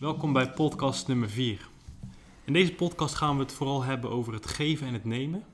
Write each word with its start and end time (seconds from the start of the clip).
Welkom 0.00 0.32
bij 0.32 0.50
podcast 0.50 1.08
nummer 1.08 1.30
4. 1.30 1.68
In 2.44 2.52
deze 2.52 2.74
podcast 2.74 3.14
gaan 3.14 3.36
we 3.36 3.42
het 3.42 3.52
vooral 3.52 3.82
hebben 3.82 4.10
over 4.10 4.32
het 4.32 4.46
geven 4.46 4.86
en 4.86 4.92
het 4.92 5.04
nemen. 5.04 5.44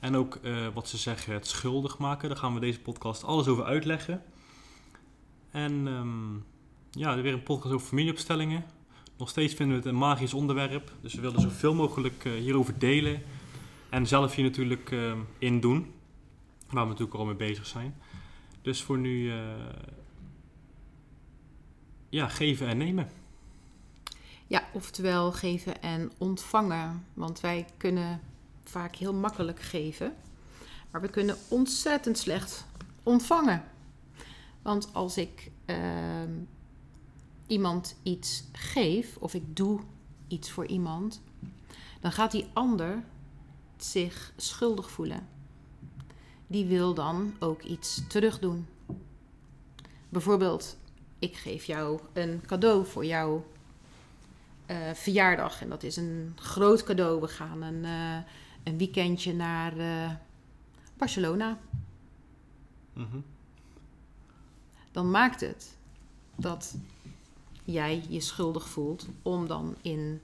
En 0.00 0.16
ook 0.16 0.34
eh, 0.34 0.66
wat 0.74 0.88
ze 0.88 0.96
zeggen, 0.96 1.32
het 1.32 1.46
schuldig 1.46 1.98
maken. 1.98 2.28
Daar 2.28 2.38
gaan 2.38 2.54
we 2.54 2.60
deze 2.60 2.80
podcast 2.80 3.24
alles 3.24 3.46
over 3.46 3.64
uitleggen. 3.64 4.22
En 5.50 5.86
ehm, 5.86 6.34
ja, 6.90 7.20
weer 7.20 7.32
een 7.32 7.42
podcast 7.42 7.74
over 7.74 7.86
familieopstellingen. 7.86 8.64
Nog 9.16 9.28
steeds 9.28 9.54
vinden 9.54 9.76
we 9.76 9.82
het 9.82 9.92
een 9.92 9.98
magisch 9.98 10.34
onderwerp. 10.34 10.92
Dus 11.00 11.14
we 11.14 11.20
willen 11.20 11.40
zoveel 11.40 11.74
mogelijk 11.74 12.24
uh, 12.24 12.32
hierover 12.32 12.78
delen. 12.78 13.22
En 13.88 14.06
zelf 14.06 14.34
hier 14.34 14.44
natuurlijk 14.44 14.90
uh, 14.90 15.12
in 15.38 15.60
doen. 15.60 15.92
Waar 16.70 16.82
we 16.82 16.88
natuurlijk 16.88 17.18
al 17.18 17.24
mee 17.24 17.34
bezig 17.34 17.66
zijn. 17.66 17.96
Dus 18.62 18.82
voor 18.82 18.98
nu, 18.98 19.24
uh, 19.24 19.36
ja, 22.08 22.28
geven 22.28 22.66
en 22.66 22.76
nemen. 22.76 23.23
Ja, 24.54 24.68
oftewel 24.72 25.32
geven 25.32 25.82
en 25.82 26.12
ontvangen. 26.18 27.06
Want 27.14 27.40
wij 27.40 27.66
kunnen 27.76 28.20
vaak 28.64 28.96
heel 28.96 29.14
makkelijk 29.14 29.60
geven. 29.60 30.14
Maar 30.90 31.00
we 31.00 31.08
kunnen 31.08 31.36
ontzettend 31.48 32.18
slecht 32.18 32.66
ontvangen. 33.02 33.64
Want 34.62 34.88
als 34.92 35.16
ik 35.16 35.50
uh, 35.66 35.76
iemand 37.46 37.96
iets 38.02 38.44
geef 38.52 39.16
of 39.16 39.34
ik 39.34 39.56
doe 39.56 39.80
iets 40.28 40.50
voor 40.50 40.66
iemand, 40.66 41.22
dan 42.00 42.12
gaat 42.12 42.30
die 42.30 42.46
ander 42.52 43.04
zich 43.76 44.32
schuldig 44.36 44.90
voelen. 44.90 45.28
Die 46.46 46.66
wil 46.66 46.94
dan 46.94 47.34
ook 47.38 47.62
iets 47.62 48.02
terug 48.08 48.38
doen. 48.38 48.66
Bijvoorbeeld, 50.08 50.76
ik 51.18 51.36
geef 51.36 51.64
jou 51.64 52.00
een 52.12 52.42
cadeau 52.46 52.86
voor 52.86 53.04
jouw 53.04 53.44
uh, 54.66 54.76
verjaardag. 54.94 55.62
En 55.62 55.68
dat 55.68 55.82
is 55.82 55.96
een 55.96 56.32
groot 56.36 56.82
cadeau. 56.82 57.20
We 57.20 57.28
gaan 57.28 57.62
een, 57.62 57.84
uh, 57.84 58.16
een 58.62 58.78
weekendje 58.78 59.34
naar 59.34 59.76
uh, 59.76 60.10
Barcelona. 60.96 61.58
Mm 62.92 63.06
-hmm. 63.10 63.24
Dan 64.92 65.10
maakt 65.10 65.40
het 65.40 65.76
dat 66.36 66.74
jij 67.64 68.02
je 68.08 68.20
schuldig 68.20 68.68
voelt 68.68 69.06
om 69.22 69.46
dan 69.46 69.76
in 69.82 70.20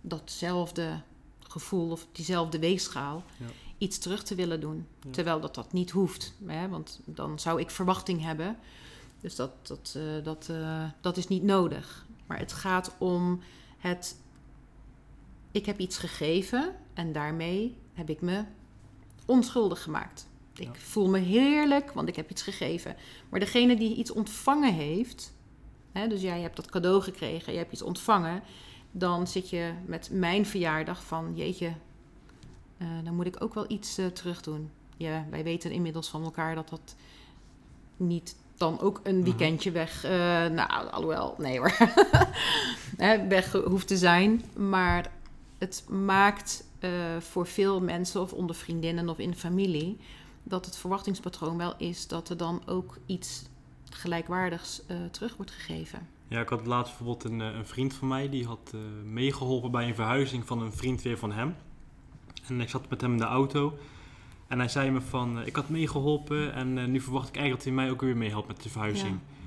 datzelfde 0.00 1.00
gevoel 1.40 1.90
of 1.90 2.06
diezelfde 2.12 2.58
weegschaal 2.58 3.22
ja. 3.36 3.46
iets 3.78 3.98
terug 3.98 4.22
te 4.22 4.34
willen 4.34 4.60
doen. 4.60 4.86
Ja. 5.02 5.10
Terwijl 5.10 5.40
dat 5.40 5.54
dat 5.54 5.72
niet 5.72 5.90
hoeft. 5.90 6.34
Hè? 6.46 6.68
Want 6.68 7.00
dan 7.04 7.38
zou 7.38 7.60
ik 7.60 7.70
verwachting 7.70 8.22
hebben. 8.22 8.56
Dus 9.20 9.36
dat, 9.36 9.50
dat, 9.62 9.98
dat, 10.22 10.50
dat 11.00 11.16
is 11.16 11.28
niet 11.28 11.42
nodig. 11.42 12.06
Maar 12.26 12.38
het 12.38 12.52
gaat 12.52 12.94
om 12.98 13.40
het. 13.82 14.20
Ik 15.50 15.66
heb 15.66 15.78
iets 15.78 15.98
gegeven 15.98 16.74
en 16.94 17.12
daarmee 17.12 17.76
heb 17.92 18.10
ik 18.10 18.20
me 18.20 18.44
onschuldig 19.26 19.82
gemaakt. 19.82 20.28
Ik 20.54 20.74
ja. 20.74 20.80
voel 20.80 21.08
me 21.08 21.18
heerlijk, 21.18 21.92
want 21.92 22.08
ik 22.08 22.16
heb 22.16 22.30
iets 22.30 22.42
gegeven. 22.42 22.96
Maar 23.28 23.40
degene 23.40 23.76
die 23.76 23.96
iets 23.96 24.10
ontvangen 24.10 24.74
heeft, 24.74 25.34
hè, 25.92 26.08
dus 26.08 26.20
jij 26.20 26.40
hebt 26.40 26.56
dat 26.56 26.70
cadeau 26.70 27.02
gekregen, 27.02 27.52
je 27.52 27.58
hebt 27.58 27.72
iets 27.72 27.82
ontvangen, 27.82 28.42
dan 28.90 29.26
zit 29.26 29.50
je 29.50 29.72
met 29.86 30.10
mijn 30.12 30.46
verjaardag 30.46 31.04
van, 31.04 31.32
jeetje, 31.34 31.72
uh, 32.78 32.88
dan 33.04 33.14
moet 33.14 33.26
ik 33.26 33.42
ook 33.42 33.54
wel 33.54 33.64
iets 33.68 33.98
uh, 33.98 34.06
terug 34.06 34.42
doen. 34.42 34.70
Ja, 34.96 35.26
wij 35.30 35.44
weten 35.44 35.70
inmiddels 35.70 36.08
van 36.08 36.24
elkaar 36.24 36.54
dat 36.54 36.68
dat 36.68 36.96
niet 37.96 38.36
dan 38.62 38.80
ook 38.80 39.00
een 39.02 39.24
weekendje 39.24 39.70
weg, 39.70 40.04
uh, 40.04 40.10
nou, 40.46 40.90
alhoewel, 40.90 41.34
nee 41.38 41.58
hoor, 41.58 41.76
weg 43.28 43.52
hoeft 43.52 43.86
te 43.86 43.96
zijn. 43.96 44.44
Maar 44.56 45.10
het 45.58 45.84
maakt 45.88 46.64
voor 47.18 47.46
veel 47.46 47.80
mensen, 47.80 48.20
of 48.20 48.32
onder 48.32 48.56
vriendinnen 48.56 49.08
of 49.08 49.18
in 49.18 49.34
familie, 49.34 49.98
dat 50.42 50.64
het 50.64 50.76
verwachtingspatroon 50.76 51.56
wel 51.56 51.74
is 51.76 52.06
dat 52.06 52.28
er 52.28 52.36
dan 52.36 52.62
ook 52.66 52.98
iets 53.06 53.44
gelijkwaardigs 53.90 54.82
uh, 54.90 54.96
terug 55.10 55.36
wordt 55.36 55.50
gegeven. 55.50 56.08
Ja, 56.28 56.40
ik 56.40 56.48
had 56.48 56.66
laatst 56.66 56.96
bijvoorbeeld 56.98 57.32
een, 57.32 57.40
een 57.40 57.66
vriend 57.66 57.94
van 57.94 58.08
mij 58.08 58.28
die 58.28 58.46
had 58.46 58.72
uh, 58.74 58.80
meegeholpen 59.04 59.70
bij 59.70 59.88
een 59.88 59.94
verhuizing 59.94 60.46
van 60.46 60.62
een 60.62 60.72
vriend 60.72 61.02
weer 61.02 61.18
van 61.18 61.32
hem. 61.32 61.56
En 62.48 62.60
ik 62.60 62.68
zat 62.68 62.88
met 62.88 63.00
hem 63.00 63.12
in 63.12 63.18
de 63.18 63.24
auto 63.24 63.78
en 64.52 64.58
hij 64.58 64.68
zei 64.68 64.90
me 64.90 65.00
van, 65.00 65.38
uh, 65.38 65.46
ik 65.46 65.56
had 65.56 65.68
meegeholpen 65.68 66.54
en 66.54 66.90
nu 66.90 67.00
verwacht 67.00 67.28
ik 67.28 67.36
eigenlijk 67.36 67.64
dat 67.64 67.74
hij 67.74 67.82
mij 67.82 67.90
ook 67.90 68.00
weer 68.00 68.16
meehelpt 68.16 68.48
met 68.48 68.62
de 68.62 68.68
verhuizing. 68.68 69.12
Ja. 69.12 69.40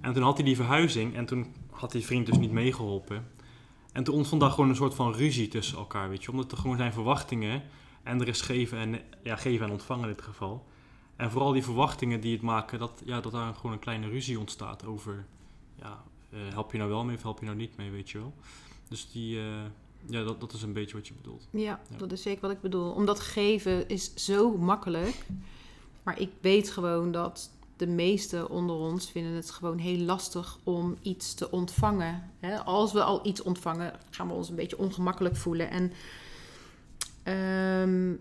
En 0.00 0.12
toen 0.12 0.22
had 0.22 0.36
hij 0.36 0.44
die 0.44 0.56
verhuizing 0.56 1.14
en 1.14 1.26
toen 1.26 1.46
had 1.70 1.92
die 1.92 2.04
vriend 2.04 2.26
dus 2.26 2.38
niet 2.38 2.52
meegeholpen. 2.52 3.26
En 3.92 4.04
toen 4.04 4.14
ontstond 4.14 4.40
daar 4.40 4.50
gewoon 4.50 4.68
een 4.68 4.76
soort 4.76 4.94
van 4.94 5.12
ruzie 5.12 5.48
tussen 5.48 5.78
elkaar, 5.78 6.08
weet 6.08 6.24
je. 6.24 6.30
Omdat 6.30 6.52
er 6.52 6.58
gewoon 6.58 6.76
zijn 6.76 6.92
verwachtingen 6.92 7.62
en 8.02 8.20
er 8.20 8.28
is 8.28 8.40
geven 8.40 8.78
en, 8.78 9.00
ja, 9.22 9.36
geven 9.36 9.66
en 9.66 9.72
ontvangen 9.72 10.08
in 10.08 10.14
dit 10.14 10.24
geval. 10.24 10.66
En 11.16 11.30
vooral 11.30 11.52
die 11.52 11.64
verwachtingen 11.64 12.20
die 12.20 12.32
het 12.32 12.42
maken, 12.42 12.78
dat, 12.78 13.02
ja, 13.04 13.20
dat 13.20 13.32
daar 13.32 13.54
gewoon 13.54 13.72
een 13.72 13.78
kleine 13.78 14.08
ruzie 14.08 14.38
ontstaat 14.38 14.86
over... 14.86 15.26
Ja, 15.74 16.02
uh, 16.30 16.40
help 16.52 16.72
je 16.72 16.78
nou 16.78 16.90
wel 16.90 17.04
mee 17.04 17.16
of 17.16 17.22
help 17.22 17.38
je 17.38 17.44
nou 17.44 17.56
niet 17.56 17.76
mee, 17.76 17.90
weet 17.90 18.10
je 18.10 18.18
wel. 18.18 18.34
Dus 18.88 19.10
die, 19.10 19.36
uh, 19.36 19.44
ja, 20.06 20.24
dat, 20.24 20.40
dat 20.40 20.52
is 20.52 20.62
een 20.62 20.72
beetje 20.72 20.96
wat 20.96 21.08
je 21.08 21.14
bedoelt. 21.14 21.48
Ja, 21.50 21.60
ja, 21.60 21.96
dat 21.96 22.12
is 22.12 22.22
zeker 22.22 22.40
wat 22.40 22.50
ik 22.50 22.60
bedoel. 22.60 22.90
Omdat 22.90 23.20
geven 23.20 23.88
is 23.88 24.14
zo 24.14 24.56
makkelijk. 24.56 25.26
Maar 26.02 26.20
ik 26.20 26.30
weet 26.40 26.70
gewoon 26.70 27.12
dat 27.12 27.50
de 27.76 27.86
meesten 27.86 28.50
onder 28.50 28.76
ons 28.76 29.10
vinden 29.10 29.32
het 29.32 29.50
gewoon 29.50 29.78
heel 29.78 29.98
lastig 29.98 30.58
om 30.64 30.96
iets 31.02 31.34
te 31.34 31.50
ontvangen. 31.50 32.30
Als 32.64 32.92
we 32.92 33.02
al 33.02 33.26
iets 33.26 33.42
ontvangen, 33.42 33.92
gaan 34.10 34.28
we 34.28 34.34
ons 34.34 34.48
een 34.48 34.56
beetje 34.56 34.78
ongemakkelijk 34.78 35.36
voelen. 35.36 35.70
En 35.70 35.92
um, 37.82 38.20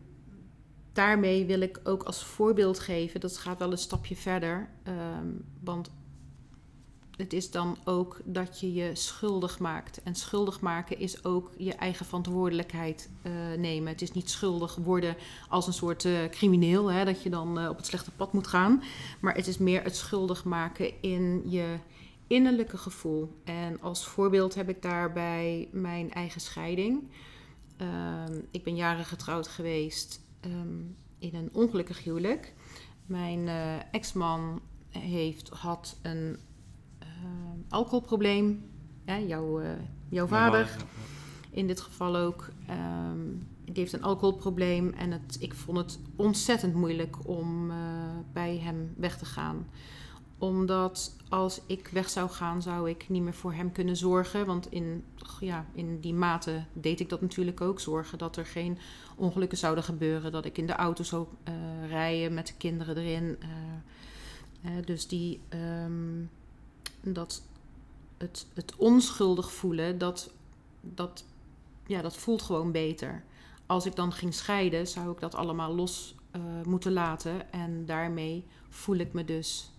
daarmee 0.94 1.46
wil 1.46 1.62
ik 1.62 1.80
ook 1.84 2.04
als 2.04 2.24
voorbeeld 2.24 2.80
geven, 2.80 3.20
dat 3.20 3.38
gaat 3.38 3.60
wel 3.60 3.72
een 3.72 3.78
stapje 3.78 4.16
verder. 4.16 4.70
Um, 4.88 5.46
want 5.60 5.92
het 7.22 7.34
is 7.34 7.52
dan 7.52 7.78
ook 7.84 8.20
dat 8.24 8.60
je 8.60 8.74
je 8.74 8.96
schuldig 8.96 9.60
maakt. 9.60 10.04
En 10.04 10.16
schuldig 10.16 10.60
maken 10.60 11.00
is 11.00 11.24
ook 11.24 11.52
je 11.58 11.74
eigen 11.74 12.06
verantwoordelijkheid 12.06 13.10
uh, 13.24 13.32
nemen. 13.58 13.92
Het 13.92 14.02
is 14.02 14.12
niet 14.12 14.30
schuldig 14.30 14.76
worden 14.76 15.16
als 15.50 15.68
een 15.68 15.74
soort 15.74 16.04
uh, 16.04 16.30
crimineel, 16.30 16.92
hè, 16.92 17.06
dat 17.06 17.24
je 17.24 17.30
dan 17.30 17.60
uh, 17.60 17.70
op 17.70 17.78
het 17.78 17.86
slechte 17.86 18.12
pad 18.12 18.34
moet 18.34 18.48
gaan. 18.48 18.84
Maar 19.20 19.36
het 19.36 19.48
is 19.48 19.58
meer 19.58 19.84
het 19.84 19.96
schuldig 19.96 20.44
maken 20.44 21.02
in 21.02 21.44
je 21.46 21.78
innerlijke 22.28 22.78
gevoel. 22.78 23.42
En 23.44 23.82
als 23.82 24.08
voorbeeld 24.08 24.56
heb 24.56 24.70
ik 24.70 24.82
daarbij 24.82 25.68
mijn 25.72 26.12
eigen 26.12 26.42
scheiding. 26.42 27.10
Um, 27.82 28.48
ik 28.52 28.64
ben 28.64 28.76
jaren 28.76 29.06
getrouwd 29.06 29.48
geweest 29.48 30.22
um, 30.46 30.96
in 31.20 31.36
een 31.36 31.50
ongelukkig 31.54 32.04
huwelijk. 32.04 32.54
Mijn 33.06 33.48
ex-man 33.92 34.62
heeft, 34.90 35.50
had 35.50 35.98
een 36.02 36.38
alcoholprobleem. 37.70 38.64
Ja, 39.06 39.20
jouw, 39.20 39.62
uh, 39.62 39.70
jouw 40.10 40.28
vader 40.28 40.78
in 41.52 41.68
dit 41.68 41.82
geval 41.82 42.16
ook. 42.16 42.50
Um, 42.70 43.48
die 43.66 43.80
heeft 43.80 43.94
een 43.94 44.04
alcoholprobleem 44.04 44.94
en 44.94 45.12
het, 45.12 45.38
ik 45.40 45.54
vond 45.54 45.78
het 45.78 46.00
ontzettend 46.16 46.74
moeilijk 46.74 47.28
om 47.28 47.72
bij 48.34 48.58
hem 48.58 48.94
weg 48.98 49.18
te 49.18 49.26
gaan 49.26 49.66
omdat 50.42 51.16
als 51.30 51.62
ik 51.66 51.88
weg 51.88 52.10
zou 52.10 52.30
gaan, 52.30 52.62
zou 52.62 52.90
ik 52.90 53.10
niet 53.10 53.22
meer 53.22 53.34
voor 53.34 53.54
hem 53.54 53.72
kunnen 53.72 53.96
zorgen. 53.96 54.46
Want 54.46 54.72
in, 54.72 55.04
ja, 55.40 55.66
in 55.74 56.00
die 56.00 56.14
mate 56.14 56.64
deed 56.74 57.00
ik 57.00 57.10
dat 57.10 57.22
natuurlijk 57.22 57.62
ook. 57.62 57.80
Zorgen 57.80 58.18
dat 58.18 58.38
er 58.38 58.46
geen 58.46 58.78
ongelukken 59.16 59.58
zouden 59.58 59.84
gebeuren. 59.84 60.32
Dat 60.32 60.46
ik 60.46 60.58
in 60.58 60.66
de 60.66 60.74
auto 60.74 61.04
zou 61.04 61.28
uh, 61.48 61.90
rijden 61.90 62.34
met 62.34 62.48
de 62.48 62.54
kinderen 62.58 62.98
erin. 62.98 63.38
Uh, 64.66 64.72
dus 64.86 65.08
die, 65.08 65.40
um, 65.84 66.30
dat 67.02 67.44
het, 68.18 68.48
het 68.54 68.76
onschuldig 68.76 69.52
voelen, 69.52 69.98
dat, 69.98 70.34
dat, 70.82 71.26
ja, 71.88 72.02
dat 72.02 72.18
voelt 72.18 72.42
gewoon 72.42 72.72
beter. 72.72 73.24
Als 73.66 73.86
ik 73.86 73.96
dan 73.96 74.12
ging 74.12 74.34
scheiden, 74.34 74.88
zou 74.88 75.12
ik 75.12 75.20
dat 75.20 75.36
allemaal 75.36 75.76
los 75.76 76.16
moeten 76.66 76.94
laten. 76.94 77.52
En 77.52 77.86
daarmee 77.86 78.46
voel 78.70 78.96
ik 78.96 79.14
me 79.14 79.26
dus 79.26 79.72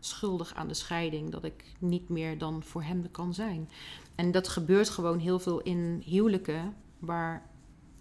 schuldig 0.00 0.54
aan 0.54 0.68
de 0.68 0.74
scheiding. 0.74 1.30
Dat 1.30 1.44
ik 1.44 1.64
niet 1.78 2.08
meer 2.08 2.38
dan 2.38 2.62
voor 2.62 2.82
hem 2.82 3.10
kan 3.10 3.34
zijn. 3.34 3.68
En 4.14 4.30
dat 4.30 4.48
gebeurt 4.48 4.88
gewoon 4.88 5.18
heel 5.18 5.38
veel 5.38 5.60
in 5.60 6.02
huwelijken 6.04 6.76
waar 6.98 7.50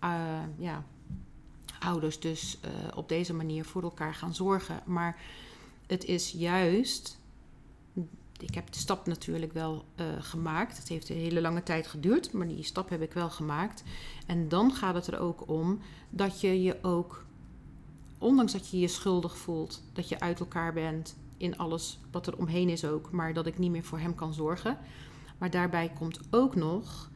uh, 0.04 0.40
ja, 0.58 0.86
ouders 1.80 2.20
dus 2.20 2.60
uh, 2.66 2.98
op 2.98 3.10
deze 3.10 3.34
manier 3.34 3.66
voor 3.66 3.84
elkaar 3.84 4.14
gaan 4.14 4.36
zorgen. 4.36 4.82
Maar 4.86 5.22
het 5.88 6.06
is 6.06 6.32
juist. 6.32 7.19
Ik 8.42 8.54
heb 8.54 8.72
de 8.72 8.80
stap 8.80 9.08
natuurlijk 9.08 9.54
wel 9.54 9.86
uh, 9.96 10.06
gemaakt. 10.20 10.78
Het 10.78 10.88
heeft 10.88 11.10
een 11.10 11.16
hele 11.16 11.42
lange 11.42 11.64
tijd 11.64 11.88
geduurd, 11.88 12.34
maar 12.34 12.48
die 12.48 12.64
stap 12.64 12.90
heb 12.90 13.02
ik 13.02 13.14
wel 13.14 13.30
gemaakt. 13.30 13.84
En 14.26 14.50
dan 14.50 14.74
gaat 14.74 14.96
het 14.96 15.08
er 15.08 15.20
ook 15.20 15.50
om 15.50 15.80
dat 16.10 16.42
je 16.42 16.62
je 16.62 16.78
ook, 16.82 17.26
ondanks 18.18 18.52
dat 18.52 18.70
je 18.70 18.80
je 18.80 18.88
schuldig 18.88 19.38
voelt, 19.38 19.84
dat 19.94 20.10
je 20.10 20.20
uit 20.20 20.40
elkaar 20.40 20.74
bent, 20.74 21.16
in 21.38 21.58
alles 21.58 22.00
wat 22.12 22.28
er 22.28 22.38
omheen 22.38 22.70
is 22.70 22.86
ook, 22.86 23.12
maar 23.12 23.34
dat 23.34 23.46
ik 23.46 23.58
niet 23.58 23.72
meer 23.72 23.84
voor 23.84 24.00
hem 24.00 24.16
kan 24.16 24.34
zorgen. 24.34 24.78
Maar 25.38 25.50
daarbij 25.50 25.90
komt 25.90 26.20
ook 26.30 26.56
nog 26.56 27.10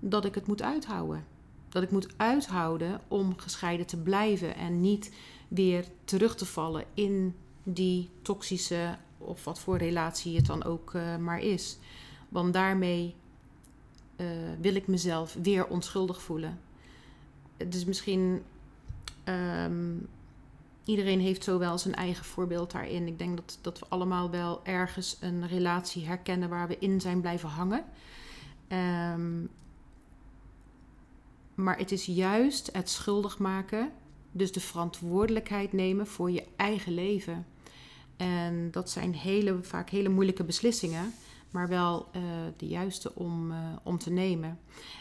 dat 0.00 0.24
ik 0.24 0.34
het 0.34 0.46
moet 0.46 0.62
uithouden. 0.62 1.24
Dat 1.68 1.82
ik 1.82 1.90
moet 1.90 2.08
uithouden 2.16 3.00
om 3.08 3.38
gescheiden 3.38 3.86
te 3.86 3.96
blijven 3.96 4.56
en 4.56 4.80
niet 4.80 5.14
weer 5.48 5.84
terug 6.04 6.34
te 6.36 6.46
vallen 6.46 6.84
in 6.94 7.34
die 7.62 8.10
toxische 8.22 8.98
of 9.18 9.44
wat 9.44 9.58
voor 9.58 9.76
relatie 9.76 10.36
het 10.36 10.46
dan 10.46 10.64
ook 10.64 10.94
uh, 10.94 11.16
maar 11.16 11.40
is. 11.40 11.78
Want 12.28 12.52
daarmee 12.52 13.14
uh, 14.16 14.26
wil 14.60 14.74
ik 14.74 14.86
mezelf 14.86 15.36
weer 15.42 15.66
onschuldig 15.66 16.22
voelen. 16.22 16.58
Dus 17.68 17.84
misschien 17.84 18.42
um, 19.24 20.08
iedereen 20.84 21.20
heeft 21.20 21.44
zo 21.44 21.58
wel 21.58 21.78
zijn 21.78 21.94
eigen 21.94 22.24
voorbeeld 22.24 22.70
daarin. 22.70 23.06
Ik 23.06 23.18
denk 23.18 23.36
dat, 23.36 23.58
dat 23.60 23.78
we 23.78 23.86
allemaal 23.88 24.30
wel 24.30 24.60
ergens 24.64 25.16
een 25.20 25.46
relatie 25.46 26.06
herkennen 26.06 26.48
waar 26.48 26.68
we 26.68 26.78
in 26.78 27.00
zijn 27.00 27.20
blijven 27.20 27.48
hangen. 27.48 27.84
Um, 29.14 29.48
maar 31.54 31.78
het 31.78 31.92
is 31.92 32.06
juist 32.06 32.70
het 32.72 32.88
schuldig 32.88 33.38
maken, 33.38 33.90
dus 34.32 34.52
de 34.52 34.60
verantwoordelijkheid 34.60 35.72
nemen 35.72 36.06
voor 36.06 36.30
je 36.30 36.44
eigen 36.56 36.94
leven. 36.94 37.46
En 38.18 38.70
dat 38.70 38.90
zijn 38.90 39.14
hele, 39.14 39.58
vaak 39.62 39.90
hele 39.90 40.08
moeilijke 40.08 40.44
beslissingen, 40.44 41.12
maar 41.50 41.68
wel 41.68 42.08
uh, 42.16 42.22
de 42.56 42.66
juiste 42.66 43.14
om, 43.14 43.50
uh, 43.50 43.58
om 43.82 43.98
te 43.98 44.10
nemen. 44.10 44.58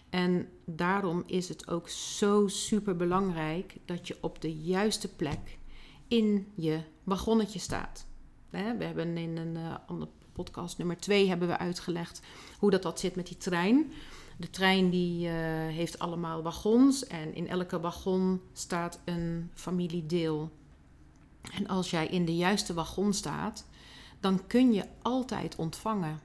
En 0.10 0.50
daarom 0.66 1.24
is 1.26 1.50
het 1.50 1.68
ook 1.68 1.90
zo 1.90 2.48
super 2.48 2.96
belangrijk 2.96 3.78
dat 3.86 4.08
je 4.08 4.18
op 4.22 4.42
de 4.42 4.54
juiste 4.54 5.16
plek 5.16 5.58
in 6.08 6.48
je 6.56 6.80
wagonnetje 7.04 7.60
staat. 7.60 8.06
We 8.50 8.58
hebben 8.58 9.18
in 9.18 9.38
een 9.38 9.56
uh, 9.56 9.76
andere 9.88 10.12
podcast, 10.34 10.78
nummer 10.78 10.98
twee, 10.98 11.28
hebben 11.28 11.48
we 11.48 11.58
uitgelegd 11.58 12.22
hoe 12.60 12.72
dat, 12.72 12.84
dat 12.84 13.00
zit 13.00 13.16
met 13.16 13.28
die 13.28 13.38
trein. 13.38 13.92
De 14.38 14.50
trein 14.50 14.90
die 14.90 15.28
heeft 15.28 16.00
allemaal 16.00 16.42
wagons 16.42 17.08
en 17.08 17.36
in 17.36 17.48
elke 17.48 17.80
wagon 17.80 18.42
staat 18.54 19.00
een 19.06 19.50
familiedeel. 19.54 20.52
En 21.54 21.68
als 21.68 21.90
jij 21.90 22.08
in 22.08 22.26
de 22.26 22.36
juiste 22.36 22.74
wagon 22.74 23.14
staat, 23.14 23.66
dan 24.20 24.48
kun 24.48 24.74
je 24.74 24.86
altijd 25.02 25.56
ontvangen. 25.56 26.20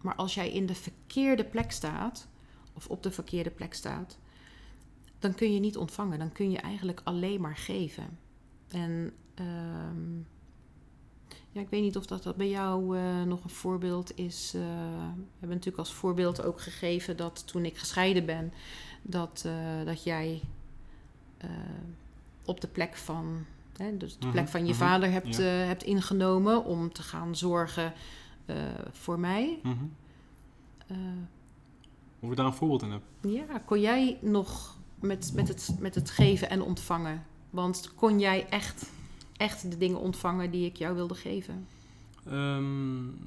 Maar 0.00 0.14
als 0.14 0.34
jij 0.34 0.52
in 0.52 0.66
de 0.66 0.74
verkeerde 0.74 1.44
plek 1.44 1.72
staat, 1.72 2.28
of 2.72 2.86
op 2.86 3.02
de 3.02 3.10
verkeerde 3.10 3.50
plek 3.50 3.74
staat, 3.74 4.18
dan 5.18 5.34
kun 5.34 5.52
je 5.52 5.60
niet 5.60 5.76
ontvangen. 5.76 6.18
Dan 6.18 6.32
kun 6.32 6.50
je 6.50 6.58
eigenlijk 6.58 7.00
alleen 7.04 7.40
maar 7.40 7.56
geven. 7.56 8.18
En 8.68 9.12
uh, 9.40 9.46
ja, 11.50 11.60
ik 11.60 11.68
weet 11.68 11.82
niet 11.82 11.96
of 11.96 12.06
dat, 12.06 12.22
dat 12.22 12.36
bij 12.36 12.48
jou 12.48 12.98
uh, 12.98 13.22
nog 13.22 13.44
een 13.44 13.50
voorbeeld 13.50 14.18
is. 14.18 14.52
Uh, 14.54 14.62
we 14.62 15.38
hebben 15.38 15.56
natuurlijk 15.56 15.78
als 15.78 15.92
voorbeeld 15.92 16.42
ook 16.42 16.60
gegeven 16.60 17.16
dat 17.16 17.46
toen 17.46 17.64
ik 17.64 17.78
gescheiden 17.78 18.26
ben, 18.26 18.52
dat, 19.02 19.42
uh, 19.46 19.84
dat 19.84 20.02
jij 20.02 20.40
op 22.44 22.60
de 22.60 22.68
plek 22.68 22.96
van, 22.96 23.44
hè, 23.78 23.96
dus 23.96 24.18
de 24.18 24.28
plek 24.28 24.34
-hmm, 24.34 24.48
van 24.48 24.60
je 24.60 24.66
-hmm, 24.66 24.80
vader 24.80 25.10
hebt, 25.10 25.36
ja. 25.36 25.42
hebt 25.42 25.82
ingenomen 25.82 26.64
om 26.64 26.92
te 26.92 27.02
gaan 27.02 27.36
zorgen 27.36 27.92
voor 28.90 29.18
mij. 29.18 29.58
Mm 29.62 29.78
-hmm. 29.78 31.28
of 32.20 32.30
ik 32.30 32.36
daar 32.36 32.46
een 32.46 32.52
voorbeeld 32.52 32.82
in 32.82 32.90
heb. 32.90 33.02
Ja, 33.20 33.58
kon 33.58 33.80
jij 33.80 34.18
nog 34.20 34.76
met, 35.00 35.32
met, 35.34 35.48
het, 35.48 35.76
met 35.78 35.94
het 35.94 36.10
geven 36.10 36.50
en 36.50 36.62
ontvangen? 36.62 37.24
Want 37.50 37.94
kon 37.94 38.20
jij 38.20 38.48
echt 38.48 38.92
echt 39.36 39.70
de 39.70 39.78
dingen 39.78 40.00
ontvangen 40.00 40.50
die 40.50 40.66
ik 40.66 40.76
jou 40.76 40.94
wilde 40.94 41.14
geven? 41.14 41.66
Um, 42.28 43.18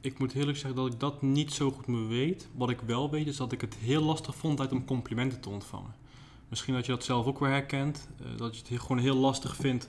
ik 0.00 0.18
moet 0.18 0.34
eerlijk 0.34 0.58
zeggen 0.58 0.76
dat 0.82 0.92
ik 0.92 1.00
dat 1.00 1.22
niet 1.22 1.52
zo 1.52 1.70
goed 1.70 1.86
meer 1.86 2.08
weet. 2.08 2.48
Wat 2.54 2.70
ik 2.70 2.80
wel 2.80 3.10
weet 3.10 3.26
is 3.26 3.36
dat 3.36 3.52
ik 3.52 3.60
het 3.60 3.74
heel 3.74 4.02
lastig 4.02 4.36
vond 4.36 4.60
uit 4.60 4.72
om 4.72 4.84
complimenten 4.84 5.40
te 5.40 5.48
ontvangen. 5.48 5.94
Misschien 6.48 6.74
dat 6.74 6.86
je 6.86 6.92
dat 6.92 7.04
zelf 7.04 7.26
ook 7.26 7.38
weer 7.38 7.50
herkent. 7.50 8.08
Uh, 8.20 8.36
dat 8.36 8.56
je 8.56 8.62
het 8.68 8.80
gewoon 8.80 8.98
heel 8.98 9.16
lastig 9.16 9.56
vindt 9.56 9.88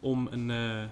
om 0.00 0.28
een... 0.30 0.48
Uh, 0.48 0.82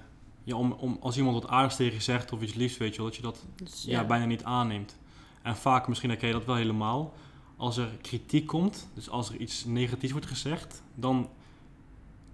ja, 0.45 0.57
om, 0.57 0.73
om 0.73 0.99
als 1.01 1.17
iemand 1.17 1.43
wat 1.43 1.51
aardigs 1.51 1.77
tegen 1.77 1.95
je 1.95 2.01
zegt 2.01 2.33
of 2.33 2.43
iets 2.43 2.55
liefs, 2.55 2.77
weet 2.77 2.91
je 2.91 2.97
wel, 2.97 3.07
dat 3.07 3.17
je 3.17 3.23
dat 3.23 3.45
dus, 3.55 3.85
ja. 3.85 4.01
ja. 4.01 4.07
bijna 4.07 4.25
niet 4.25 4.45
aanneemt. 4.45 4.99
En 5.43 5.57
vaak, 5.57 5.89
misschien 5.89 6.11
herken 6.11 6.29
je 6.29 6.35
dat 6.35 6.45
wel 6.45 6.55
helemaal, 6.55 7.15
als 7.57 7.77
er 7.77 7.89
kritiek 8.01 8.47
komt, 8.47 8.89
dus 8.95 9.11
als 9.11 9.29
er 9.29 9.37
iets 9.37 9.65
negatiefs 9.65 10.13
wordt 10.13 10.27
gezegd, 10.27 10.83
dan 10.95 11.29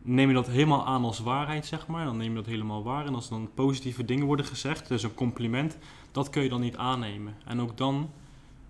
neem 0.02 0.28
je 0.28 0.34
dat 0.34 0.46
helemaal 0.46 0.86
aan 0.86 1.04
als 1.04 1.18
waarheid, 1.18 1.66
zeg 1.66 1.86
maar. 1.86 2.04
Dan 2.04 2.16
neem 2.16 2.28
je 2.28 2.36
dat 2.36 2.46
helemaal 2.46 2.82
waar. 2.82 3.06
En 3.06 3.14
als 3.14 3.24
er 3.24 3.30
dan 3.30 3.50
positieve 3.54 4.04
dingen 4.04 4.26
worden 4.26 4.46
gezegd, 4.46 4.88
dus 4.88 5.02
een 5.02 5.14
compliment, 5.14 5.76
dat 6.12 6.30
kun 6.30 6.42
je 6.42 6.48
dan 6.48 6.60
niet 6.60 6.76
aannemen. 6.76 7.34
En 7.44 7.60
ook 7.60 7.76
dan 7.76 8.10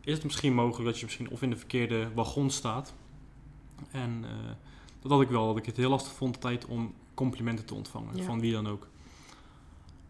is 0.00 0.14
het 0.14 0.24
misschien 0.24 0.54
mogelijk 0.54 0.84
dat 0.84 0.98
je 0.98 1.04
misschien 1.04 1.30
of 1.30 1.42
in 1.42 1.50
de 1.50 1.56
verkeerde 1.56 2.08
wagon 2.14 2.50
staat. 2.50 2.94
En 3.90 4.24
uh, 4.24 4.30
dat 5.00 5.10
had 5.10 5.20
ik 5.20 5.28
wel, 5.28 5.46
dat 5.46 5.56
ik 5.56 5.66
het 5.66 5.76
heel 5.76 5.90
lastig 5.90 6.12
vond 6.12 6.40
tijd 6.40 6.66
om 6.66 6.94
complimenten 7.14 7.64
te 7.64 7.74
ontvangen, 7.74 8.16
ja. 8.16 8.22
van 8.22 8.40
wie 8.40 8.52
dan 8.52 8.68
ook. 8.68 8.88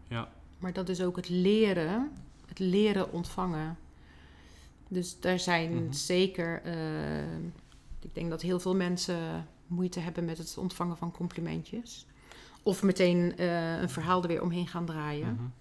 Ja. 0.07 0.31
Maar 0.57 0.73
dat 0.73 0.89
is 0.89 1.01
ook 1.01 1.15
het 1.15 1.29
leren, 1.29 2.11
het 2.47 2.59
leren 2.59 3.11
ontvangen. 3.11 3.77
Dus 4.87 5.19
daar 5.19 5.39
zijn 5.39 5.71
mm 5.71 5.77
-hmm. 5.77 5.93
zeker, 5.93 6.61
uh, 6.65 7.33
ik 7.99 8.13
denk 8.13 8.29
dat 8.29 8.41
heel 8.41 8.59
veel 8.59 8.75
mensen 8.75 9.47
moeite 9.67 9.99
hebben 9.99 10.25
met 10.25 10.37
het 10.37 10.57
ontvangen 10.57 10.97
van 10.97 11.11
complimentjes. 11.11 12.05
Of 12.63 12.83
meteen 12.83 13.33
uh, 13.39 13.81
een 13.81 13.89
verhaal 13.89 14.21
er 14.21 14.27
weer 14.27 14.41
omheen 14.41 14.67
gaan 14.67 14.85
draaien. 14.85 15.27
Mm 15.27 15.37
-hmm. 15.37 15.53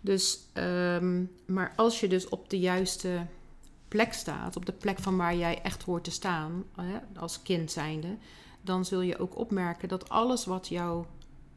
Dus, 0.00 0.38
um, 0.54 1.30
maar 1.46 1.72
als 1.76 2.00
je 2.00 2.08
dus 2.08 2.28
op 2.28 2.50
de 2.50 2.58
juiste 2.58 3.26
plek 3.88 4.12
staat, 4.12 4.56
op 4.56 4.66
de 4.66 4.72
plek 4.72 4.98
van 4.98 5.16
waar 5.16 5.36
jij 5.36 5.62
echt 5.62 5.82
hoort 5.82 6.04
te 6.04 6.10
staan, 6.10 6.64
hè, 6.76 6.98
als 7.20 7.42
kind 7.42 7.70
zijnde, 7.70 8.16
dan 8.60 8.84
zul 8.84 9.00
je 9.00 9.18
ook 9.18 9.38
opmerken 9.38 9.88
dat 9.88 10.08
alles 10.08 10.44
wat 10.44 10.68
jouw 10.68 11.06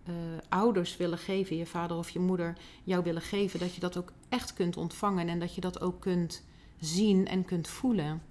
uh, 0.09 0.15
ouders 0.49 0.97
willen 0.97 1.17
geven, 1.17 1.55
je 1.55 1.65
vader 1.65 1.97
of 1.97 2.09
je 2.09 2.19
moeder 2.19 2.57
jou 2.83 3.03
willen 3.03 3.21
geven, 3.21 3.59
dat 3.59 3.73
je 3.73 3.79
dat 3.79 3.97
ook 3.97 4.11
echt 4.29 4.53
kunt 4.53 4.77
ontvangen 4.77 5.27
en 5.27 5.39
dat 5.39 5.55
je 5.55 5.61
dat 5.61 5.81
ook 5.81 6.01
kunt 6.01 6.43
zien 6.79 7.27
en 7.27 7.45
kunt 7.45 7.67
voelen. 7.67 8.21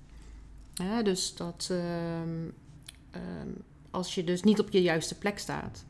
Ja, 0.75 1.03
dus 1.03 1.35
dat, 1.35 1.69
uh, 1.71 2.21
um, 2.21 2.55
als 3.91 4.15
je 4.15 4.25
dus 4.25 4.43
niet 4.43 4.61
op 4.61 4.71
je 4.71 4.83
juiste 4.83 5.19
plek 5.19 5.39
staat, 5.39 5.85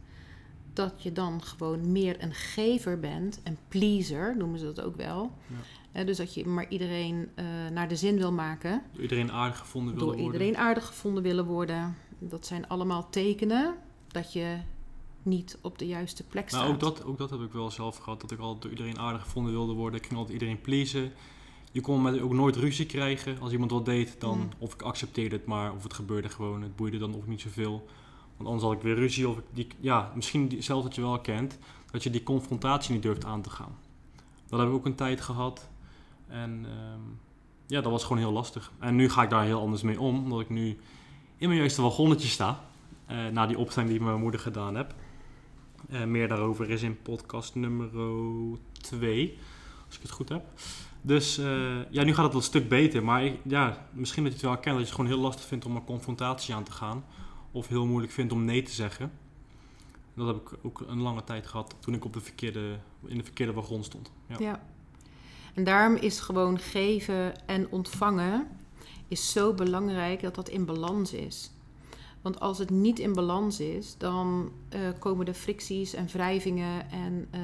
dat 0.78 1.02
je 1.02 1.12
dan 1.12 1.42
gewoon 1.42 1.92
meer 1.92 2.22
een 2.22 2.34
gever 2.34 3.00
bent, 3.00 3.40
een 3.44 3.58
pleaser 3.68 4.36
noemen 4.36 4.58
ze 4.58 4.64
dat 4.64 4.80
ook 4.80 4.96
wel. 4.96 5.32
Ja. 5.92 6.04
Dus 6.04 6.16
dat 6.16 6.34
je 6.34 6.46
maar 6.46 6.68
iedereen 6.68 7.28
uh, 7.34 7.44
naar 7.72 7.88
de 7.88 7.96
zin 7.96 8.16
wil 8.16 8.32
maken. 8.32 8.82
Door 8.92 9.02
iedereen 9.02 9.32
aardig 9.32 9.58
gevonden 9.58 9.94
willen 9.94 10.06
door 10.06 10.16
worden. 10.16 10.32
Door 10.32 10.42
iedereen 10.42 10.66
aardig 10.68 10.86
gevonden 10.86 11.22
willen 11.22 11.44
worden. 11.44 11.96
Dat 12.18 12.46
zijn 12.46 12.68
allemaal 12.68 13.10
tekenen 13.10 13.74
dat 14.08 14.32
je 14.32 14.56
niet 15.22 15.58
op 15.60 15.78
de 15.78 15.86
juiste 15.86 16.24
plek 16.24 16.50
nou, 16.50 16.64
staat. 16.64 16.74
Ook 16.74 16.80
dat, 16.80 17.04
ook 17.04 17.18
dat 17.18 17.30
heb 17.30 17.40
ik 17.40 17.52
wel 17.52 17.70
zelf 17.70 17.96
gehad, 17.96 18.20
dat 18.20 18.30
ik 18.30 18.38
altijd 18.38 18.62
door 18.62 18.70
iedereen 18.70 18.98
aardig 18.98 19.22
gevonden 19.22 19.52
wilde 19.52 19.72
worden. 19.72 20.00
Ik 20.00 20.06
ging 20.06 20.18
altijd 20.18 20.38
iedereen 20.40 20.60
pleasen 20.60 21.12
je 21.72 21.80
kon 21.80 22.02
met 22.02 22.20
ook 22.20 22.32
nooit 22.32 22.56
ruzie 22.56 22.86
krijgen. 22.86 23.40
Als 23.40 23.52
iemand 23.52 23.70
wat 23.70 23.84
deed, 23.84 24.20
dan 24.20 24.38
mm. 24.38 24.48
of 24.58 24.74
ik 24.74 24.82
accepteerde 24.82 25.36
het 25.36 25.46
maar, 25.46 25.72
of 25.72 25.82
het 25.82 25.94
gebeurde 25.94 26.28
gewoon. 26.28 26.62
Het 26.62 26.76
boeide 26.76 26.98
dan 26.98 27.14
ook 27.14 27.26
niet 27.26 27.40
zoveel. 27.40 27.86
Want 28.38 28.48
anders 28.48 28.62
had 28.62 28.72
ik 28.72 28.82
weer 28.82 28.94
ruzie. 28.94 29.28
Of 29.28 29.38
ik 29.38 29.44
die, 29.52 29.66
ja, 29.80 30.12
misschien 30.14 30.62
zelf 30.62 30.82
dat 30.82 30.94
je 30.94 31.00
wel 31.00 31.20
kent, 31.20 31.58
dat 31.90 32.02
je 32.02 32.10
die 32.10 32.22
confrontatie 32.22 32.92
niet 32.92 33.02
durft 33.02 33.24
aan 33.24 33.42
te 33.42 33.50
gaan. 33.50 33.76
Dat 34.46 34.58
hebben 34.58 34.70
we 34.70 34.74
ook 34.74 34.86
een 34.86 34.94
tijd 34.94 35.20
gehad. 35.20 35.68
En 36.28 36.50
um, 36.50 37.18
ja, 37.66 37.80
dat 37.80 37.92
was 37.92 38.02
gewoon 38.02 38.18
heel 38.18 38.32
lastig. 38.32 38.72
En 38.78 38.96
nu 38.96 39.10
ga 39.10 39.22
ik 39.22 39.30
daar 39.30 39.44
heel 39.44 39.60
anders 39.60 39.82
mee 39.82 40.00
om, 40.00 40.22
omdat 40.22 40.40
ik 40.40 40.48
nu 40.48 40.78
in 41.36 41.48
mijn 41.48 41.60
juiste 41.60 41.82
wagonnetje 41.82 42.28
sta. 42.28 42.60
Uh, 43.10 43.28
na 43.28 43.46
die 43.46 43.58
opstelling 43.58 43.90
die 43.90 43.98
ik 43.98 44.04
met 44.04 44.12
mijn 44.12 44.22
moeder 44.22 44.40
gedaan 44.40 44.74
heb. 44.74 44.94
Uh, 45.90 46.04
meer 46.04 46.28
daarover 46.28 46.70
is 46.70 46.82
in 46.82 47.02
podcast 47.02 47.54
nummer 47.54 47.90
2, 48.72 49.38
als 49.86 49.96
ik 49.96 50.02
het 50.02 50.10
goed 50.10 50.28
heb. 50.28 50.44
Dus 51.00 51.38
uh, 51.38 51.46
ja, 51.90 52.04
nu 52.04 52.14
gaat 52.14 52.24
het 52.24 52.32
wel 52.32 52.42
een 52.42 52.42
stuk 52.42 52.68
beter. 52.68 53.04
Maar 53.04 53.24
ik, 53.24 53.40
ja, 53.42 53.86
misschien 53.92 54.22
dat 54.22 54.32
je 54.32 54.38
het 54.38 54.46
wel 54.46 54.54
herkent 54.54 54.76
dat 54.76 54.84
je 54.84 54.90
het 54.90 55.00
gewoon 55.00 55.16
heel 55.16 55.24
lastig 55.24 55.46
vindt 55.46 55.64
om 55.64 55.76
een 55.76 55.84
confrontatie 55.84 56.54
aan 56.54 56.64
te 56.64 56.72
gaan. 56.72 57.04
Of 57.58 57.68
heel 57.68 57.86
moeilijk 57.86 58.12
vindt 58.12 58.32
om 58.32 58.44
nee 58.44 58.62
te 58.62 58.72
zeggen. 58.72 59.12
Dat 60.14 60.26
heb 60.26 60.36
ik 60.36 60.58
ook 60.62 60.80
een 60.80 61.00
lange 61.00 61.24
tijd 61.24 61.46
gehad 61.46 61.74
toen 61.78 61.94
ik 61.94 62.04
op 62.04 62.12
de 62.12 62.20
verkeerde, 62.20 62.78
in 63.06 63.18
de 63.18 63.24
verkeerde 63.24 63.52
wagon 63.52 63.84
stond. 63.84 64.10
Ja. 64.38 64.62
En 65.54 65.64
daarom 65.64 65.96
is 65.96 66.20
gewoon 66.20 66.58
geven 66.58 67.46
en 67.46 67.70
ontvangen 67.70 68.48
is 69.08 69.32
zo 69.32 69.54
belangrijk 69.54 70.20
dat 70.20 70.34
dat 70.34 70.48
in 70.48 70.64
balans 70.64 71.12
is. 71.12 71.50
Want 72.20 72.40
als 72.40 72.58
het 72.58 72.70
niet 72.70 72.98
in 72.98 73.12
balans 73.12 73.60
is, 73.60 73.96
dan 73.96 74.52
uh, 74.74 74.88
komen 74.98 75.26
er 75.26 75.34
fricties 75.34 75.94
en 75.94 76.06
wrijvingen 76.06 76.90
en 76.90 77.28
uh, 77.34 77.40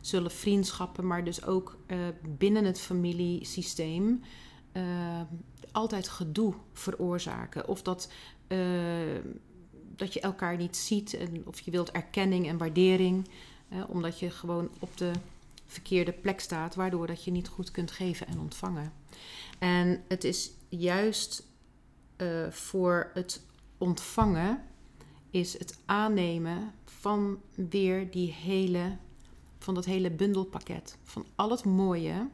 zullen 0.00 0.30
vriendschappen, 0.30 1.06
maar 1.06 1.24
dus 1.24 1.44
ook 1.44 1.76
uh, 1.86 1.98
binnen 2.38 2.64
het 2.64 2.80
familiesysteem 2.80 4.22
altijd 5.72 6.08
gedoe 6.08 6.54
veroorzaken. 6.72 7.68
Of 7.68 7.82
dat, 7.82 8.12
dat 9.96 10.12
je 10.12 10.20
elkaar 10.20 10.56
niet 10.56 10.76
ziet, 10.76 11.14
en 11.14 11.42
of 11.46 11.60
je 11.60 11.70
wilt 11.70 11.90
erkenning 11.90 12.48
en 12.48 12.58
waardering, 12.58 13.28
omdat 13.88 14.18
je 14.18 14.30
gewoon 14.30 14.68
op 14.78 14.96
de 14.96 15.10
verkeerde 15.66 16.12
plek 16.12 16.40
staat, 16.40 16.74
waardoor 16.74 17.06
dat 17.06 17.24
je 17.24 17.30
niet 17.30 17.48
goed 17.48 17.70
kunt 17.70 17.90
geven 17.90 18.26
en 18.26 18.38
ontvangen. 18.38 18.92
En 19.58 20.02
het 20.08 20.24
is 20.24 20.50
juist 20.68 21.46
eh, 22.16 22.50
voor 22.50 23.10
het 23.14 23.42
ontvangen, 23.78 24.62
is 25.30 25.58
het 25.58 25.78
aannemen 25.84 26.72
van 26.84 27.40
weer 27.54 28.10
die 28.10 28.32
hele, 28.32 28.96
van 29.58 29.74
dat 29.74 29.84
hele 29.84 30.10
bundelpakket. 30.10 30.96
Van 31.04 31.26
al 31.34 31.50
het 31.50 31.64
mooie, 31.64 32.28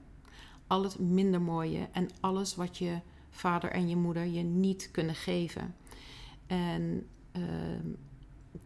al 0.66 0.83
het 0.83 0.99
minder 0.99 1.40
mooie 1.40 1.88
en 1.92 2.11
alles 2.21 2.54
wat 2.54 2.78
je 2.78 2.99
vader 3.30 3.71
en 3.71 3.88
je 3.88 3.97
moeder 3.97 4.25
je 4.25 4.42
niet 4.42 4.88
kunnen 4.92 5.14
geven. 5.14 5.75
En 6.46 7.06
ehm, 7.32 7.86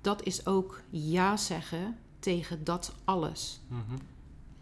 dat 0.01 0.23
is 0.23 0.47
ook 0.47 0.81
ja 0.91 1.37
zeggen 1.37 1.97
tegen 2.19 2.65
dat 2.65 2.95
alles. 3.05 3.61
Mhm. 3.69 3.97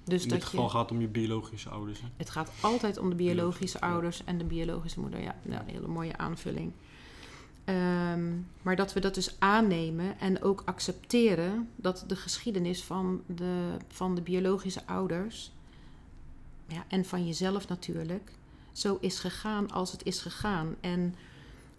Dus 0.05 0.23
In 0.23 0.29
dat 0.29 0.39
dit 0.39 0.49
geval 0.49 0.65
je, 0.65 0.71
gaat 0.71 0.83
het 0.83 0.91
om 0.91 1.01
je 1.01 1.09
biologische 1.09 1.69
ouders. 1.69 2.01
Hè? 2.01 2.07
het 2.17 2.31
gaat 2.31 2.51
altijd 2.61 2.99
om 2.99 3.09
de 3.09 3.15
biologische 3.15 3.79
ja. 3.81 3.87
ouders 3.89 4.25
en 4.25 4.39
de 4.39 4.45
biologische 4.45 5.01
moeder. 5.01 5.21
Ja, 5.21 5.35
nou, 5.43 5.63
een 5.63 5.75
hele 5.75 5.89
mooie 5.89 6.17
aanvulling. 6.17 6.73
Ehm, 7.65 8.33
maar 8.63 8.77
dat 8.77 8.93
we 8.93 9.01
dat 9.01 9.15
dus 9.15 9.37
aannemen 9.39 10.19
en 10.19 10.43
ook 10.43 10.63
accepteren 10.65 11.69
dat 11.77 12.05
de 12.07 12.17
geschiedenis 12.17 12.85
van 12.85 13.23
de, 13.27 13.77
van 13.89 14.15
de 14.15 14.21
biologische 14.21 14.87
ouders 14.87 15.53
ja, 16.67 16.85
en 16.89 17.05
van 17.05 17.27
jezelf 17.27 17.69
natuurlijk 17.69 18.33
zo 18.73 18.99
is 19.01 19.19
gegaan 19.19 19.71
als 19.71 19.93
het 19.93 20.05
is 20.05 20.21
gegaan. 20.21 20.75
En 20.81 21.15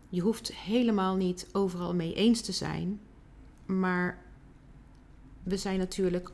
je 0.10 0.22
hoeft 0.22 0.54
helemaal 0.54 1.16
niet 1.16 1.48
overal 1.52 1.94
mee 1.94 2.14
eens 2.14 2.42
te 2.42 2.52
zijn, 2.52 3.00
maar 3.66 4.24
we 5.44 5.58
zijn 5.58 5.80
natuurlijk 5.80 6.32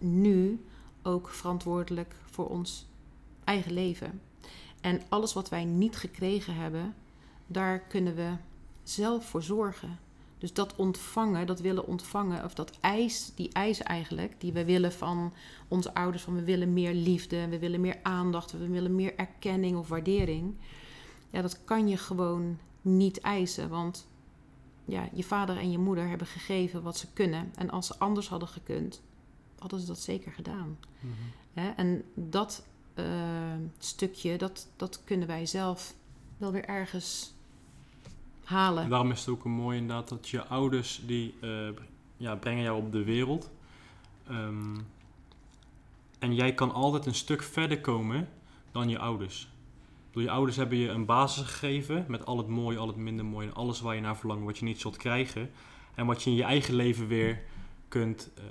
nu 0.00 0.64
ook 1.02 1.28
verantwoordelijk 1.28 2.14
voor 2.30 2.48
ons 2.48 2.86
eigen 3.44 3.72
leven. 3.72 4.20
En 4.80 5.00
alles 5.08 5.32
wat 5.32 5.48
wij 5.48 5.64
niet 5.64 5.96
gekregen 5.96 6.54
hebben, 6.54 6.94
daar 7.46 7.78
kunnen 7.80 8.14
we 8.14 8.32
zelf 8.82 9.28
voor 9.28 9.42
zorgen. 9.42 9.98
Dus 10.38 10.52
dat 10.52 10.76
ontvangen, 10.76 11.46
dat 11.46 11.60
willen 11.60 11.86
ontvangen, 11.86 12.44
of 12.44 12.54
dat 12.54 12.78
eis, 12.80 13.32
die 13.34 13.52
eis 13.52 13.82
eigenlijk, 13.82 14.40
die 14.40 14.52
we 14.52 14.64
willen 14.64 14.92
van 14.92 15.32
onze 15.68 15.94
ouders, 15.94 16.22
van 16.22 16.34
we 16.34 16.44
willen 16.44 16.72
meer 16.72 16.94
liefde, 16.94 17.48
we 17.48 17.58
willen 17.58 17.80
meer 17.80 17.98
aandacht, 18.02 18.52
we 18.52 18.68
willen 18.68 18.94
meer 18.94 19.16
erkenning 19.16 19.76
of 19.76 19.88
waardering. 19.88 20.54
Ja, 21.30 21.42
dat 21.42 21.64
kan 21.64 21.88
je 21.88 21.96
gewoon 21.96 22.58
niet 22.84 23.20
eisen, 23.20 23.68
want 23.68 24.08
ja, 24.84 25.08
je 25.12 25.24
vader 25.24 25.56
en 25.56 25.70
je 25.70 25.78
moeder 25.78 26.08
hebben 26.08 26.26
gegeven 26.26 26.82
wat 26.82 26.96
ze 26.96 27.06
kunnen. 27.12 27.52
En 27.54 27.70
als 27.70 27.86
ze 27.86 27.98
anders 27.98 28.28
hadden 28.28 28.48
gekund, 28.48 29.02
hadden 29.58 29.80
ze 29.80 29.86
dat 29.86 29.98
zeker 29.98 30.32
gedaan. 30.32 30.78
Mhm. 31.00 31.72
En 31.76 32.04
dat 32.14 32.66
eh, 32.94 33.04
stukje, 33.78 34.38
dat, 34.38 34.68
dat 34.76 35.02
kunnen 35.04 35.28
wij 35.28 35.46
zelf 35.46 35.94
wel 36.36 36.52
weer 36.52 36.64
ergens 36.64 37.34
halen. 38.44 38.82
En 38.82 38.90
daarom 38.90 39.10
is 39.10 39.20
het 39.20 39.28
ook 39.28 39.44
een 39.44 39.50
mooi 39.50 39.78
inderdaad 39.78 40.08
dat 40.08 40.28
je 40.28 40.44
ouders 40.44 41.02
die 41.06 41.34
eh, 41.40 41.68
ja, 42.16 42.36
brengen 42.36 42.62
jou 42.62 42.78
op 42.78 42.92
de 42.92 43.04
wereld. 43.04 43.50
Ehm, 44.28 44.78
en 46.18 46.34
jij 46.34 46.54
kan 46.54 46.72
altijd 46.72 47.06
een 47.06 47.14
stuk 47.14 47.42
verder 47.42 47.80
komen 47.80 48.28
dan 48.72 48.88
je 48.88 48.98
ouders. 48.98 49.48
Bedoel, 50.14 50.28
je 50.28 50.34
ouders 50.36 50.56
hebben 50.56 50.78
je 50.78 50.88
een 50.88 51.04
basis 51.04 51.46
gegeven 51.46 52.04
met 52.08 52.26
al 52.26 52.38
het 52.38 52.46
mooie, 52.46 52.78
al 52.78 52.86
het 52.86 52.96
minder 52.96 53.24
mooie 53.24 53.46
en 53.46 53.54
alles 53.54 53.80
waar 53.80 53.94
je 53.94 54.00
naar 54.00 54.16
verlangt, 54.16 54.44
wat 54.44 54.58
je 54.58 54.64
niet 54.64 54.80
zult 54.80 54.96
krijgen. 54.96 55.50
En 55.94 56.06
wat 56.06 56.22
je 56.22 56.30
in 56.30 56.36
je 56.36 56.42
eigen 56.42 56.74
leven 56.74 57.06
weer 57.08 57.42
kunt, 57.88 58.30
eh, 58.36 58.44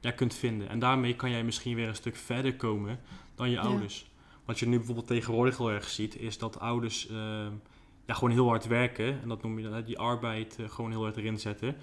ja, 0.00 0.10
kunt 0.10 0.34
vinden. 0.34 0.68
En 0.68 0.78
daarmee 0.78 1.14
kan 1.16 1.30
jij 1.30 1.44
misschien 1.44 1.74
weer 1.76 1.88
een 1.88 1.94
stuk 1.94 2.16
verder 2.16 2.56
komen 2.56 3.00
dan 3.34 3.50
je 3.50 3.54
Ja. 3.56 3.60
ouders. 3.62 4.10
Wat 4.44 4.58
je 4.58 4.66
nu 4.66 4.76
bijvoorbeeld 4.76 5.06
tegenwoordig 5.06 5.58
heel 5.58 5.70
erg 5.70 5.88
ziet, 5.88 6.16
is 6.16 6.38
dat 6.38 6.60
ouders 6.60 7.08
eh, 7.08 7.46
ja, 8.06 8.14
gewoon 8.14 8.30
heel 8.30 8.48
hard 8.48 8.66
werken. 8.66 9.20
En 9.22 9.28
dat 9.28 9.42
noem 9.42 9.58
je 9.58 9.64
dan, 9.64 9.72
hè, 9.72 9.84
die 9.84 9.98
arbeid 9.98 10.56
eh, 10.58 10.68
gewoon 10.68 10.90
heel 10.90 11.02
hard 11.02 11.16
erin 11.16 11.38
zetten. 11.38 11.76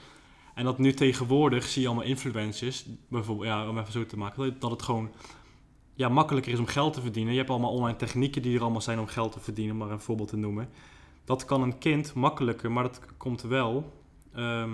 En 0.56 0.64
dat 0.64 0.78
nu 0.78 0.94
tegenwoordig 0.94 1.64
zie 1.64 1.82
je 1.82 1.88
allemaal 1.88 2.06
influencers, 2.06 2.86
bijvoorbeeld, 3.08 3.48
ja, 3.48 3.70
om 3.70 3.78
even 3.80 3.92
zo 3.92 4.06
te 4.06 4.18
maken, 4.18 4.56
dat 4.60 4.72
het 4.72 4.82
gewoon 4.82 5.12
ja, 6.02 6.10
makkelijker 6.10 6.52
is 6.52 6.60
om 6.60 6.66
geld 6.66 6.94
te 6.94 7.02
verdienen. 7.02 7.32
Je 7.32 7.38
hebt 7.40 7.50
allemaal 7.52 7.72
online 7.72 7.98
technieken 7.98 8.42
die 8.42 8.56
er 8.56 8.62
allemaal 8.62 8.82
zijn 8.82 9.00
om 9.00 9.08
geld 9.08 9.32
te 9.32 9.40
verdienen, 9.40 9.74
om 9.74 9.80
maar 9.80 9.92
een 9.92 10.00
voorbeeld 10.00 10.30
te 10.30 10.38
noemen. 10.38 10.70
Dat 11.26 11.46
kan 11.46 11.62
een 11.62 11.78
kind 11.78 12.14
makkelijker, 12.14 12.72
maar 12.72 12.84
dat 12.84 13.02
komt 13.18 13.42
wel. 13.42 13.94
ehm, 14.34 14.72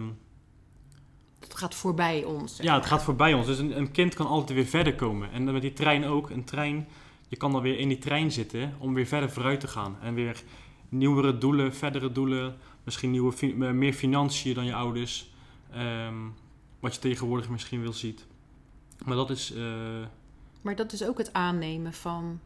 Het 1.39 1.55
gaat 1.55 1.75
voorbij 1.75 2.23
ons. 2.23 2.57
ja, 2.61 2.75
het 2.75 2.85
gaat 2.85 3.03
voorbij 3.03 3.33
ons. 3.33 3.45
Dus 3.45 3.57
een, 3.59 3.77
een 3.77 3.91
kind 3.91 4.13
kan 4.13 4.27
altijd 4.27 4.53
weer 4.57 4.65
verder 4.67 4.95
komen. 4.95 5.31
En 5.31 5.43
met 5.43 5.61
die 5.61 5.73
trein 5.73 6.05
ook. 6.05 6.29
Een 6.29 6.43
trein, 6.43 6.87
je 7.27 7.37
kan 7.37 7.51
dan 7.51 7.61
weer 7.61 7.79
in 7.79 7.87
die 7.87 7.97
trein 7.97 8.31
zitten 8.31 8.75
om 8.79 8.93
weer 8.93 9.05
verder 9.05 9.29
vooruit 9.31 9.59
te 9.59 9.67
gaan. 9.67 9.97
En 10.01 10.13
weer 10.13 10.43
nieuwere 10.89 11.37
doelen, 11.37 11.73
verdere 11.73 12.11
doelen. 12.11 12.55
Misschien 12.83 13.11
nieuwe, 13.11 13.33
eh, 13.39 13.71
meer 13.71 13.93
financiën 13.93 14.53
dan 14.53 14.65
je 14.65 14.73
ouders. 14.73 15.31
Ehm, 15.71 16.15
wat 16.79 16.93
je 16.93 16.99
tegenwoordig 17.01 17.49
misschien 17.49 17.81
wel 17.81 17.93
ziet. 17.93 18.25
Maar 19.05 19.15
dat 19.15 19.29
is, 19.29 19.53
eh, 19.53 19.63
Maar 20.61 20.75
dat 20.75 20.93
is 20.93 21.03
ook 21.03 21.17
het 21.17 21.33
aannemen 21.33 21.93
van 21.93 22.39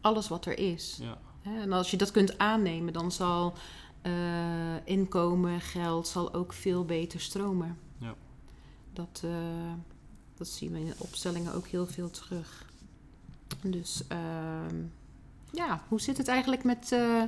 alles 0.00 0.28
wat 0.28 0.46
er 0.46 0.58
is. 0.58 0.98
ja, 1.00 1.18
En 1.42 1.72
als 1.72 1.90
je 1.90 1.96
dat 1.96 2.10
kunt 2.10 2.38
aannemen, 2.38 2.92
dan 2.92 3.12
zal 3.12 3.54
eh, 4.02 4.86
inkomen, 4.86 5.60
geld, 5.60 6.08
zal 6.08 6.34
ook 6.34 6.52
veel 6.52 6.84
beter 6.84 7.20
stromen. 7.20 7.78
Ja. 7.98 8.14
Dat, 8.92 9.22
eh, 9.24 9.72
dat 10.34 10.48
zien 10.48 10.72
we 10.72 10.78
in 10.78 10.92
opstellingen 10.98 11.54
ook 11.54 11.66
heel 11.66 11.86
veel 11.86 12.10
terug. 12.10 12.66
Dus 13.62 14.04
ehm, 14.08 14.76
ja, 15.52 15.82
hoe 15.88 16.00
zit 16.00 16.16
het 16.16 16.28
eigenlijk 16.28 16.64
met 16.64 16.92
eh, 16.92 17.22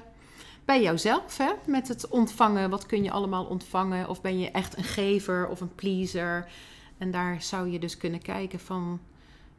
bij 0.65 0.83
jouzelf? 0.83 1.37
Hè? 1.37 1.53
Met 1.67 1.89
het 1.89 2.09
ontvangen, 2.09 2.71
wat 2.71 2.87
kun 2.87 3.03
je 3.03 3.11
allemaal 3.11 3.45
ontvangen? 3.45 4.09
Of 4.09 4.21
ben 4.21 4.39
je 4.39 4.51
echt 4.51 4.77
een 4.77 4.85
gever 4.85 5.49
of 5.49 5.61
een 5.61 5.75
pleaser? 5.75 6.51
En 6.99 7.11
daar 7.11 7.43
zou 7.43 7.71
je 7.71 7.79
dus 7.79 7.97
kunnen 7.97 8.23
kijken 8.23 8.61
van, 8.61 9.01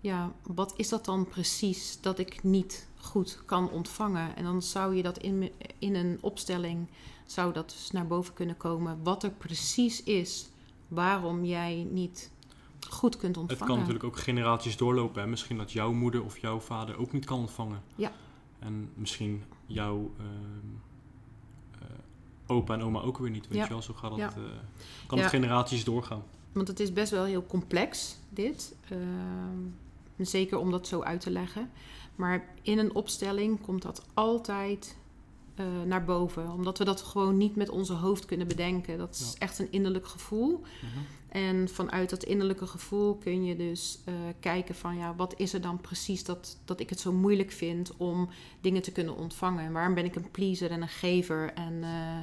ja, 0.02 0.32
wat 0.44 0.74
is 0.76 0.90
dat 0.90 1.06
dan 1.06 1.26
precies 1.28 1.98
dat 2.02 2.20
ik 2.20 2.44
niet 2.44 2.88
goed 2.98 3.42
kan 3.46 3.70
ontvangen? 3.70 4.36
En 4.36 4.44
dan 4.44 4.62
zou 4.62 4.96
je 4.96 5.04
dat 5.04 5.18
in, 5.18 5.52
in 5.80 5.96
een 5.96 6.18
opstelling, 6.22 6.88
zou 7.26 7.54
dat 7.54 7.70
dus 7.70 7.92
naar 7.92 8.08
boven 8.08 8.34
kunnen 8.34 8.58
komen. 8.58 9.00
Wat 9.04 9.24
er 9.24 9.32
precies 9.32 10.04
is 10.04 10.50
waarom 10.88 11.46
jij 11.46 11.88
niet 11.92 12.32
goed 12.90 13.18
kunt 13.18 13.36
het 13.36 13.44
ontvangen. 13.44 13.66
kan 13.68 13.78
natuurlijk 13.78 14.04
ook 14.04 14.18
generaties 14.20 14.78
doorlopen. 14.78 15.22
Hè? 15.22 15.28
Misschien 15.28 15.58
dat 15.58 15.72
jouw 15.72 15.92
moeder 15.94 16.24
of 16.24 16.38
jouw 16.38 16.60
vader 16.60 16.98
ook 16.98 17.12
niet 17.12 17.26
kan 17.26 17.40
ontvangen. 17.40 17.82
Ja. 17.96 18.12
En 18.60 18.90
misschien 18.94 19.44
jouw 19.66 20.12
ehm, 20.18 20.28
eh, 21.82 21.88
opa 22.48 22.74
en 22.74 22.82
oma 22.82 23.02
ook 23.02 23.18
weer 23.18 23.30
niet. 23.30 23.48
Weet 23.48 23.58
Ja. 23.58 23.64
je 23.64 23.70
wel, 23.70 23.82
zo 23.82 23.94
gaat 23.94 24.10
dat, 24.10 24.20
Ja. 24.20 24.28
eh, 24.28 24.42
kan 25.08 25.18
Ja. 25.18 25.24
het 25.24 25.34
generaties 25.34 25.84
doorgaan. 25.84 26.24
Want 26.52 26.68
het 26.68 26.80
is 26.80 26.94
best 26.94 27.12
wel 27.12 27.24
heel 27.24 27.46
complex, 27.46 28.18
dit. 28.30 28.76
Zeker 30.26 30.58
om 30.58 30.72
dat 30.72 30.88
zo 30.88 31.02
uit 31.02 31.22
te 31.22 31.32
leggen. 31.32 31.70
Maar 32.16 32.46
in 32.62 32.78
een 32.78 32.96
opstelling 32.96 33.62
komt 33.62 33.82
dat 33.82 34.06
altijd 34.14 34.96
eh, 35.56 35.66
naar 35.86 36.04
boven. 36.06 36.52
Omdat 36.52 36.78
we 36.78 36.84
dat 36.86 37.02
gewoon 37.02 37.38
niet 37.38 37.56
met 37.56 37.70
onze 37.70 37.94
hoofd 37.94 38.26
kunnen 38.26 38.48
bedenken. 38.48 38.98
Dat 38.98 39.16
is 39.16 39.32
Ja. 39.34 39.40
echt 39.40 39.60
een 39.60 39.72
innerlijk 39.72 40.08
gevoel. 40.08 40.60
Mhm. 40.60 41.00
En 41.30 41.70
vanuit 41.70 42.10
dat 42.10 42.24
innerlijke 42.24 42.68
gevoel 42.68 43.16
kun 43.16 43.44
je 43.46 43.56
dus 43.56 44.00
eh, 44.06 44.14
kijken 44.40 44.76
van... 44.76 44.98
ja, 44.98 45.16
wat 45.16 45.34
is 45.38 45.54
er 45.54 45.62
dan 45.62 45.82
precies 45.82 46.24
dat, 46.24 46.58
dat 46.66 46.80
ik 46.80 46.90
het 46.90 47.00
zo 47.00 47.12
moeilijk 47.12 47.52
vind 47.52 47.98
om 47.98 48.30
dingen 48.62 48.82
te 48.82 48.92
kunnen 48.92 49.16
ontvangen? 49.18 49.64
En 49.66 49.72
waarom 49.72 49.94
ben 49.94 50.06
ik 50.06 50.16
een 50.16 50.32
pleaser 50.32 50.72
en 50.72 50.82
een 50.82 50.88
gever 50.88 51.54
en 51.54 51.84
eh, 51.84 52.18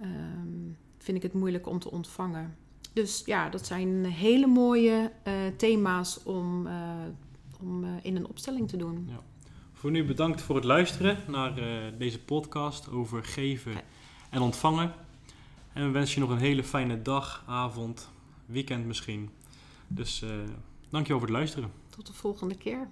ehm, 0.00 0.70
vind 0.98 1.16
ik 1.16 1.22
het 1.22 1.32
moeilijk 1.32 1.66
om 1.66 1.78
te 1.78 1.90
ontvangen? 1.90 2.56
Dus 2.92 3.22
ja, 3.24 3.48
dat 3.48 3.66
zijn 3.66 4.04
hele 4.04 4.46
mooie 4.46 5.12
eh, 5.22 5.34
thema's 5.56 6.20
om, 6.24 6.66
eh, 6.66 6.74
om 7.60 7.84
eh, 7.84 7.90
in 8.02 8.16
een 8.16 8.26
opstelling 8.26 8.68
te 8.68 8.76
doen. 8.76 9.10
Voor 9.72 9.90
nu 9.90 10.04
bedankt 10.04 10.40
voor 10.40 10.54
het 10.54 10.64
luisteren 10.64 11.18
naar 11.28 11.54
deze 11.98 12.18
podcast 12.18 12.90
over 12.90 13.24
geven 13.24 13.72
en 14.30 14.40
ontvangen. 14.40 14.92
En 15.72 15.86
we 15.86 15.90
wensen 15.90 16.14
je 16.14 16.20
nog 16.20 16.36
een 16.36 16.44
hele 16.44 16.64
fijne 16.64 17.02
dag, 17.02 17.44
avond, 17.46 18.10
weekend 18.46 18.86
misschien. 18.86 19.30
Dus 19.86 20.24
dankjewel 20.88 21.18
voor 21.18 21.28
het 21.28 21.36
luisteren. 21.36 21.72
Tot 21.88 22.06
de 22.06 22.12
volgende 22.12 22.54
keer. 22.54 22.88